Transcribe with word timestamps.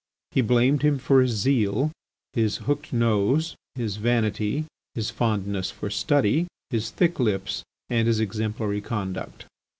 He 0.31 0.41
blamed 0.41 0.81
him 0.81 0.97
for 0.97 1.21
his 1.21 1.33
zeal, 1.33 1.91
his 2.33 2.57
hooked 2.65 2.91
nose, 2.91 3.55
his 3.75 3.97
vanity, 3.97 4.65
his 4.95 5.11
fondness 5.11 5.69
for 5.69 5.91
study, 5.91 6.47
his 6.71 6.89
thick 6.89 7.19
lips, 7.19 7.61
and 7.87 8.07
his 8.07 8.19
exemplary 8.19 8.81
conduct. 8.81 9.45